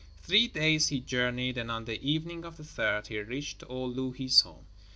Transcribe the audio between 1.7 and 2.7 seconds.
the evening of the